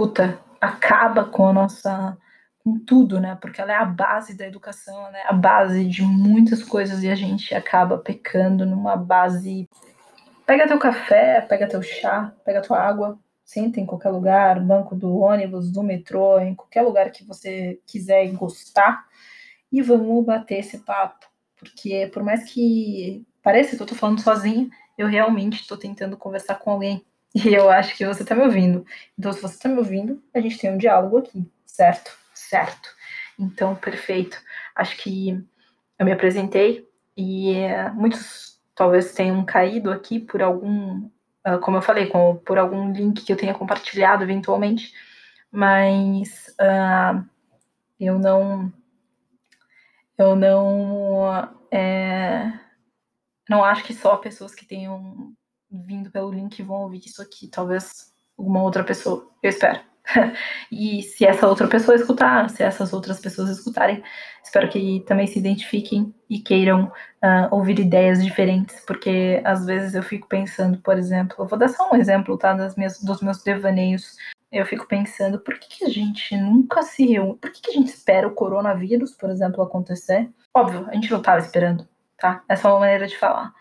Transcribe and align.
puta, 0.00 0.40
acaba 0.58 1.26
com 1.26 1.46
a 1.46 1.52
nossa 1.52 2.16
com 2.64 2.78
tudo, 2.78 3.20
né? 3.20 3.36
Porque 3.38 3.60
ela 3.60 3.72
é 3.72 3.76
a 3.76 3.84
base 3.84 4.34
da 4.34 4.46
educação, 4.46 5.12
né? 5.12 5.20
A 5.26 5.32
base 5.34 5.86
de 5.86 6.00
muitas 6.00 6.62
coisas 6.62 7.02
e 7.02 7.10
a 7.10 7.14
gente 7.14 7.54
acaba 7.54 7.98
pecando 7.98 8.64
numa 8.64 8.96
base. 8.96 9.68
Pega 10.46 10.66
teu 10.66 10.78
café, 10.78 11.42
pega 11.42 11.68
teu 11.68 11.82
chá, 11.82 12.32
pega 12.46 12.62
tua 12.62 12.80
água, 12.80 13.18
senta 13.44 13.78
em 13.78 13.84
qualquer 13.84 14.08
lugar, 14.08 14.58
banco 14.64 14.96
do 14.96 15.18
ônibus, 15.18 15.70
do 15.70 15.82
metrô, 15.82 16.38
em 16.38 16.54
qualquer 16.54 16.80
lugar 16.80 17.10
que 17.10 17.22
você 17.22 17.78
quiser 17.86 18.26
gostar, 18.32 19.04
e 19.70 19.82
vamos 19.82 20.24
bater 20.24 20.60
esse 20.60 20.78
papo. 20.78 21.26
Porque 21.58 22.06
por 22.10 22.22
mais 22.22 22.44
que 22.44 23.22
pareça 23.42 23.76
que 23.76 23.82
eu 23.82 23.86
tô 23.86 23.94
falando 23.94 24.22
sozinha, 24.22 24.66
eu 24.96 25.06
realmente 25.06 25.60
estou 25.60 25.76
tentando 25.76 26.16
conversar 26.16 26.54
com 26.54 26.70
alguém. 26.70 27.04
E 27.32 27.54
eu 27.54 27.70
acho 27.70 27.96
que 27.96 28.04
você 28.04 28.22
está 28.22 28.34
me 28.34 28.42
ouvindo. 28.42 28.84
Então, 29.16 29.32
se 29.32 29.40
você 29.40 29.54
está 29.54 29.68
me 29.68 29.78
ouvindo, 29.78 30.20
a 30.34 30.40
gente 30.40 30.58
tem 30.58 30.70
um 30.70 30.76
diálogo 30.76 31.18
aqui, 31.18 31.48
certo? 31.64 32.10
certo. 32.50 32.88
Então, 33.38 33.74
perfeito. 33.76 34.40
Acho 34.74 34.96
que 34.96 35.30
eu 35.98 36.04
me 36.04 36.12
apresentei 36.12 36.88
e 37.16 37.52
uh, 37.52 37.94
muitos 37.94 38.60
talvez 38.74 39.12
tenham 39.12 39.44
caído 39.44 39.90
aqui 39.90 40.18
por 40.18 40.42
algum, 40.42 41.08
uh, 41.46 41.58
como 41.62 41.76
eu 41.76 41.82
falei, 41.82 42.06
com, 42.06 42.36
por 42.36 42.58
algum 42.58 42.92
link 42.92 43.24
que 43.24 43.32
eu 43.32 43.36
tenha 43.36 43.54
compartilhado 43.54 44.24
eventualmente, 44.24 44.92
mas 45.50 46.54
uh, 46.60 47.24
eu 47.98 48.18
não, 48.18 48.72
eu 50.18 50.34
não, 50.34 51.48
é, 51.70 52.52
não 53.48 53.64
acho 53.64 53.84
que 53.84 53.94
só 53.94 54.16
pessoas 54.16 54.54
que 54.54 54.64
tenham 54.64 55.34
vindo 55.70 56.10
pelo 56.10 56.30
link 56.30 56.62
vão 56.62 56.82
ouvir 56.82 57.02
isso 57.04 57.22
aqui, 57.22 57.48
talvez 57.48 58.12
alguma 58.36 58.62
outra 58.62 58.82
pessoa, 58.82 59.28
eu 59.42 59.50
espero. 59.50 59.80
e 60.70 61.02
se 61.02 61.24
essa 61.24 61.46
outra 61.46 61.68
pessoa 61.68 61.94
escutar, 61.94 62.48
se 62.50 62.62
essas 62.62 62.92
outras 62.92 63.20
pessoas 63.20 63.50
escutarem, 63.50 64.02
espero 64.42 64.68
que 64.68 65.04
também 65.06 65.26
se 65.26 65.38
identifiquem 65.38 66.14
e 66.28 66.40
queiram 66.40 66.84
uh, 66.84 67.48
ouvir 67.50 67.78
ideias 67.78 68.22
diferentes, 68.22 68.80
porque 68.86 69.40
às 69.44 69.64
vezes 69.66 69.94
eu 69.94 70.02
fico 70.02 70.28
pensando, 70.28 70.78
por 70.78 70.98
exemplo, 70.98 71.36
eu 71.38 71.46
vou 71.46 71.58
dar 71.58 71.68
só 71.68 71.90
um 71.90 71.96
exemplo, 71.96 72.36
tá, 72.36 72.52
das 72.54 72.76
minhas, 72.76 73.00
dos 73.00 73.20
meus 73.20 73.42
devaneios. 73.42 74.16
Eu 74.50 74.66
fico 74.66 74.86
pensando, 74.88 75.38
por 75.38 75.56
que, 75.58 75.78
que 75.78 75.84
a 75.84 75.88
gente 75.88 76.36
nunca 76.36 76.82
se 76.82 77.06
reúne? 77.06 77.38
Por 77.38 77.52
que, 77.52 77.62
que 77.62 77.70
a 77.70 77.74
gente 77.74 77.88
espera 77.88 78.26
o 78.26 78.34
coronavírus, 78.34 79.12
por 79.12 79.30
exemplo, 79.30 79.62
acontecer? 79.62 80.28
Óbvio, 80.52 80.86
a 80.88 80.94
gente 80.94 81.10
não 81.10 81.18
estava 81.18 81.38
esperando, 81.38 81.86
tá? 82.18 82.42
Essa 82.48 82.66
é 82.66 82.70
uma 82.72 82.80
maneira 82.80 83.06
de 83.06 83.16
falar. 83.16 83.52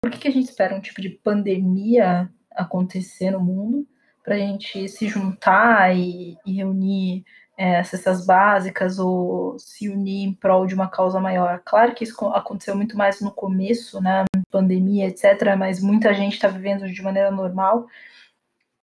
Por 0.00 0.10
que, 0.10 0.18
que 0.18 0.28
a 0.28 0.30
gente 0.30 0.48
espera 0.48 0.74
um 0.74 0.80
tipo 0.80 1.00
de 1.00 1.10
pandemia 1.10 2.30
acontecer 2.50 3.30
no 3.30 3.40
mundo 3.40 3.86
para 4.22 4.34
a 4.34 4.38
gente 4.38 4.88
se 4.88 5.08
juntar 5.08 5.96
e, 5.96 6.36
e 6.44 6.52
reunir 6.52 7.24
é, 7.56 7.82
cestas 7.82 8.24
básicas 8.24 9.00
ou 9.00 9.58
se 9.58 9.88
unir 9.88 10.28
em 10.28 10.32
prol 10.32 10.64
de 10.64 10.74
uma 10.74 10.88
causa 10.88 11.18
maior. 11.18 11.60
Claro 11.64 11.94
que 11.94 12.04
isso 12.04 12.24
aconteceu 12.26 12.76
muito 12.76 12.96
mais 12.96 13.20
no 13.20 13.32
começo, 13.32 14.00
né, 14.00 14.24
pandemia, 14.50 15.08
etc., 15.08 15.56
mas 15.58 15.82
muita 15.82 16.14
gente 16.14 16.34
está 16.34 16.46
vivendo 16.46 16.88
de 16.88 17.02
maneira 17.02 17.30
normal. 17.32 17.86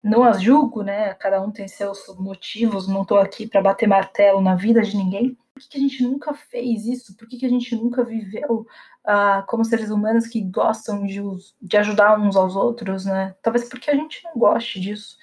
Não 0.01 0.23
as 0.23 0.41
julgo, 0.41 0.83
né? 0.83 1.13
Cada 1.13 1.41
um 1.41 1.51
tem 1.51 1.67
seus 1.67 2.07
motivos, 2.17 2.87
não 2.87 3.03
estou 3.03 3.19
aqui 3.19 3.47
para 3.47 3.61
bater 3.61 3.87
martelo 3.87 4.41
na 4.41 4.55
vida 4.55 4.81
de 4.81 4.97
ninguém. 4.97 5.37
Por 5.53 5.61
que, 5.61 5.69
que, 5.69 5.77
a 5.77 5.81
gente 5.81 6.03
nunca 6.03 6.33
fez 6.33 6.85
isso? 6.85 7.15
Por 7.15 7.27
que, 7.27 7.37
que 7.37 7.45
a 7.45 7.49
gente 7.49 7.75
nunca 7.75 8.03
viveu 8.03 8.65
uh, 9.05 9.45
como 9.47 9.63
seres 9.63 9.91
humanos 9.91 10.27
que 10.27 10.41
gostam 10.41 11.05
de, 11.05 11.21
de 11.61 11.77
ajudar 11.77 12.19
uns 12.19 12.35
aos 12.35 12.55
outros, 12.55 13.05
né? 13.05 13.35
Talvez 13.41 13.69
porque 13.69 13.91
a 13.91 13.95
gente 13.95 14.23
não 14.23 14.33
goste 14.33 14.79
disso. 14.79 15.17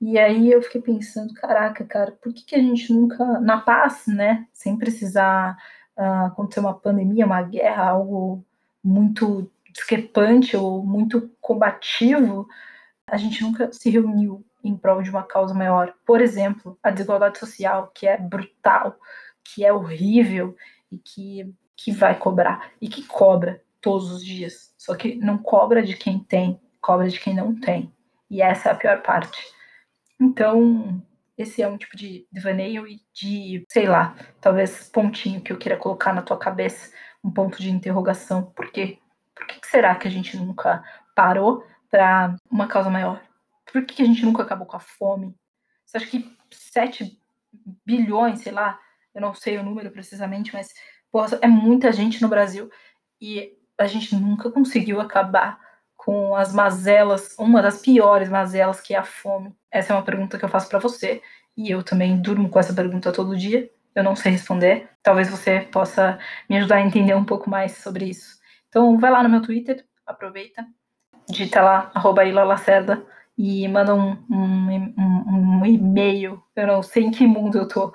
E 0.00 0.18
aí 0.18 0.50
eu 0.50 0.62
fiquei 0.62 0.80
pensando, 0.80 1.34
caraca, 1.34 1.84
cara, 1.84 2.12
por 2.12 2.32
que, 2.32 2.44
que 2.44 2.54
a 2.54 2.58
gente 2.58 2.92
nunca, 2.92 3.40
na 3.40 3.60
paz, 3.60 4.06
né, 4.06 4.46
sem 4.52 4.76
precisar 4.76 5.56
uh, 5.96 6.26
acontecer 6.26 6.60
uma 6.60 6.74
pandemia, 6.74 7.26
uma 7.26 7.42
guerra, 7.42 7.90
algo 7.90 8.44
muito 8.82 9.50
discrepante 9.72 10.56
ou 10.56 10.84
muito 10.84 11.30
combativo, 11.40 12.48
a 13.06 13.16
gente 13.16 13.42
nunca 13.42 13.72
se 13.72 13.90
reuniu 13.90 14.44
em 14.62 14.76
prol 14.76 15.02
de 15.02 15.10
uma 15.10 15.22
causa 15.22 15.54
maior. 15.54 15.94
Por 16.06 16.20
exemplo, 16.20 16.78
a 16.82 16.90
desigualdade 16.90 17.38
social, 17.38 17.90
que 17.94 18.06
é 18.06 18.16
brutal, 18.16 18.96
que 19.54 19.64
é 19.64 19.72
horrível 19.72 20.56
e 20.90 20.98
que, 20.98 21.54
que 21.76 21.92
vai 21.92 22.18
cobrar, 22.18 22.72
e 22.80 22.88
que 22.88 23.02
cobra 23.04 23.62
todos 23.80 24.10
os 24.10 24.24
dias. 24.24 24.74
Só 24.76 24.94
que 24.94 25.14
não 25.16 25.38
cobra 25.38 25.82
de 25.82 25.96
quem 25.96 26.18
tem, 26.18 26.60
cobra 26.80 27.08
de 27.08 27.18
quem 27.18 27.34
não 27.34 27.58
tem. 27.58 27.92
E 28.30 28.42
essa 28.42 28.68
é 28.68 28.72
a 28.72 28.76
pior 28.76 29.02
parte. 29.02 29.38
Então, 30.20 31.02
esse 31.36 31.62
é 31.62 31.68
um 31.68 31.78
tipo 31.78 31.96
de 31.96 32.26
devaneio 32.32 32.86
e 32.86 33.00
de, 33.12 33.64
sei 33.70 33.86
lá, 33.86 34.16
talvez 34.40 34.88
pontinho 34.88 35.40
que 35.40 35.52
eu 35.52 35.58
queira 35.58 35.78
colocar 35.78 36.12
na 36.12 36.22
tua 36.22 36.38
cabeça, 36.38 36.92
um 37.22 37.30
ponto 37.30 37.58
de 37.58 37.70
interrogação. 37.70 38.42
Por 38.42 38.70
quê? 38.70 38.98
Por 39.34 39.46
que 39.46 39.66
será 39.66 39.94
que 39.94 40.08
a 40.08 40.10
gente 40.10 40.36
nunca 40.36 40.82
parou 41.14 41.64
para 41.90 42.36
uma 42.50 42.66
causa 42.66 42.90
maior? 42.90 43.22
Por 43.70 43.84
que 43.84 44.02
a 44.02 44.04
gente 44.04 44.24
nunca 44.24 44.42
acabou 44.42 44.66
com 44.66 44.76
a 44.76 44.80
fome? 44.80 45.34
Você 45.84 45.98
acha 45.98 46.06
que 46.06 46.36
7 46.50 47.18
bilhões, 47.86 48.40
sei 48.40 48.52
lá, 48.52 48.78
eu 49.18 49.20
não 49.20 49.34
sei 49.34 49.58
o 49.58 49.64
número 49.64 49.90
precisamente, 49.90 50.52
mas 50.52 50.72
é 51.42 51.48
muita 51.48 51.92
gente 51.92 52.22
no 52.22 52.28
Brasil 52.28 52.70
e 53.20 53.52
a 53.76 53.86
gente 53.86 54.14
nunca 54.14 54.48
conseguiu 54.48 55.00
acabar 55.00 55.58
com 55.96 56.36
as 56.36 56.52
mazelas, 56.52 57.34
uma 57.36 57.60
das 57.60 57.82
piores 57.82 58.28
mazelas 58.28 58.80
que 58.80 58.94
é 58.94 58.98
a 58.98 59.02
fome. 59.02 59.52
Essa 59.70 59.92
é 59.92 59.96
uma 59.96 60.04
pergunta 60.04 60.38
que 60.38 60.44
eu 60.44 60.48
faço 60.48 60.68
para 60.68 60.78
você 60.78 61.20
e 61.56 61.68
eu 61.68 61.82
também 61.82 62.16
durmo 62.16 62.48
com 62.48 62.60
essa 62.60 62.72
pergunta 62.72 63.12
todo 63.12 63.36
dia. 63.36 63.68
Eu 63.92 64.04
não 64.04 64.14
sei 64.14 64.30
responder. 64.30 64.88
Talvez 65.02 65.28
você 65.28 65.62
possa 65.72 66.18
me 66.48 66.56
ajudar 66.56 66.76
a 66.76 66.80
entender 66.80 67.14
um 67.14 67.24
pouco 67.24 67.50
mais 67.50 67.72
sobre 67.78 68.04
isso. 68.04 68.38
Então, 68.68 68.96
vai 68.98 69.10
lá 69.10 69.22
no 69.22 69.28
meu 69.28 69.42
Twitter, 69.42 69.84
aproveita, 70.06 70.64
digita 71.28 71.60
lá, 71.60 71.90
arroba 71.92 72.22
Lacerda, 72.22 73.04
e 73.36 73.66
manda 73.66 73.94
um, 73.94 74.12
um, 74.30 74.94
um, 74.96 75.60
um, 75.60 75.66
e-mail. 75.66 76.42
Eu 76.54 76.66
não 76.66 76.82
sei 76.82 77.04
em 77.04 77.10
que 77.10 77.26
mundo 77.26 77.58
eu 77.58 77.66
tô. 77.66 77.92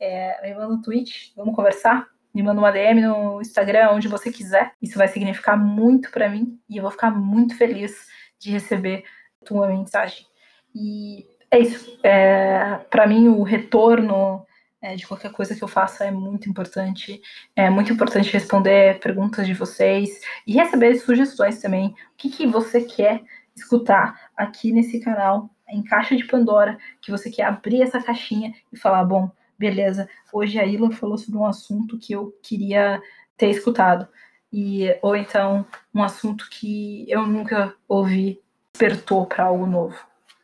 É, 0.00 0.48
me 0.48 0.54
manda 0.54 0.74
um 0.74 0.80
tweet, 0.80 1.32
vamos 1.36 1.54
conversar 1.54 2.08
me 2.34 2.42
manda 2.42 2.60
uma 2.60 2.70
DM 2.70 3.00
no 3.00 3.40
Instagram, 3.40 3.90
onde 3.90 4.06
você 4.06 4.30
quiser. 4.30 4.72
Isso 4.80 4.96
vai 4.96 5.08
significar 5.08 5.58
muito 5.58 6.10
para 6.10 6.28
mim 6.28 6.58
e 6.68 6.76
eu 6.76 6.82
vou 6.82 6.90
ficar 6.90 7.10
muito 7.10 7.56
feliz 7.56 8.06
de 8.38 8.50
receber 8.50 9.04
tua 9.44 9.66
mensagem. 9.66 10.26
E 10.74 11.26
é 11.50 11.58
isso. 11.58 11.98
É, 12.02 12.76
para 12.90 13.06
mim, 13.06 13.28
o 13.28 13.42
retorno 13.42 14.46
é, 14.80 14.94
de 14.94 15.06
qualquer 15.06 15.32
coisa 15.32 15.56
que 15.56 15.64
eu 15.64 15.68
faça 15.68 16.04
é 16.04 16.10
muito 16.10 16.48
importante. 16.48 17.20
É 17.56 17.68
muito 17.68 17.92
importante 17.92 18.32
responder 18.32 19.00
perguntas 19.00 19.46
de 19.46 19.54
vocês 19.54 20.20
e 20.46 20.52
receber 20.52 20.94
sugestões 20.96 21.60
também. 21.60 21.88
O 21.88 21.94
que, 22.16 22.28
que 22.28 22.46
você 22.46 22.82
quer 22.82 23.22
escutar 23.56 24.30
aqui 24.36 24.70
nesse 24.70 25.00
canal, 25.00 25.50
em 25.68 25.82
Caixa 25.82 26.14
de 26.14 26.24
Pandora, 26.24 26.78
que 27.00 27.10
você 27.10 27.30
quer 27.30 27.44
abrir 27.44 27.82
essa 27.82 28.00
caixinha 28.00 28.54
e 28.72 28.78
falar, 28.78 29.02
bom, 29.02 29.28
beleza, 29.58 30.08
hoje 30.32 30.58
a 30.58 30.64
Ila 30.64 30.90
falou 30.92 31.18
sobre 31.18 31.38
um 31.38 31.46
assunto 31.46 31.98
que 31.98 32.12
eu 32.12 32.32
queria 32.42 33.02
ter 33.36 33.50
escutado. 33.50 34.08
E, 34.52 34.96
ou 35.02 35.14
então 35.14 35.66
um 35.94 36.02
assunto 36.02 36.48
que 36.50 37.04
eu 37.10 37.26
nunca 37.26 37.74
ouvi 37.86 38.40
despertou 38.72 39.26
para 39.26 39.44
algo 39.44 39.66
novo. 39.66 39.98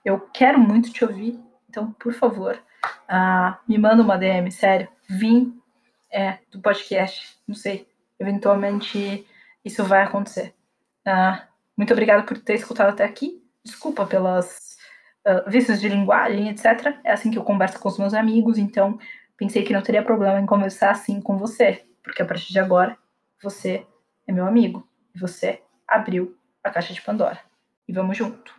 Eu 0.04 0.20
quero 0.20 0.58
muito 0.58 0.92
te 0.92 1.04
ouvir, 1.04 1.40
então, 1.70 1.92
por 1.92 2.12
favor, 2.12 2.60
uh, 3.08 3.56
me 3.66 3.78
manda 3.78 4.02
uma 4.02 4.18
DM, 4.18 4.50
sério. 4.50 4.88
Vim 5.08 5.58
é, 6.10 6.38
do 6.50 6.60
podcast, 6.60 7.38
não 7.46 7.54
sei, 7.54 7.88
eventualmente 8.18 9.26
isso 9.64 9.84
vai 9.84 10.02
acontecer. 10.02 10.52
Uh, 11.06 11.40
muito 11.76 11.92
obrigada 11.92 12.22
por 12.24 12.38
ter 12.38 12.54
escutado 12.54 12.90
até 12.90 13.04
aqui. 13.04 13.42
Desculpa 13.64 14.04
pelas 14.04 14.63
vícios 15.46 15.80
de 15.80 15.88
linguagem, 15.88 16.48
etc. 16.48 16.96
É 17.04 17.12
assim 17.12 17.30
que 17.30 17.38
eu 17.38 17.44
converso 17.44 17.78
com 17.78 17.88
os 17.88 17.98
meus 17.98 18.14
amigos, 18.14 18.58
então 18.58 18.98
pensei 19.36 19.62
que 19.62 19.72
não 19.72 19.82
teria 19.82 20.02
problema 20.02 20.40
em 20.40 20.46
conversar 20.46 20.90
assim 20.90 21.20
com 21.20 21.36
você, 21.38 21.84
porque 22.02 22.22
a 22.22 22.26
partir 22.26 22.52
de 22.52 22.58
agora 22.58 22.96
você 23.42 23.86
é 24.26 24.32
meu 24.32 24.46
amigo 24.46 24.86
você 25.14 25.62
abriu 25.86 26.36
a 26.62 26.70
caixa 26.70 26.92
de 26.92 27.00
Pandora. 27.00 27.40
E 27.86 27.92
vamos 27.92 28.16
junto. 28.16 28.54